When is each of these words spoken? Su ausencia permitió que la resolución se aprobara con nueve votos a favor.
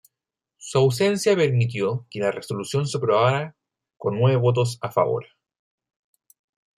Su 0.57 0.79
ausencia 0.79 1.35
permitió 1.35 2.07
que 2.09 2.19
la 2.21 2.31
resolución 2.31 2.87
se 2.87 2.97
aprobara 2.97 3.55
con 3.97 4.17
nueve 4.19 4.35
votos 4.35 4.79
a 4.81 4.89
favor. 4.89 5.27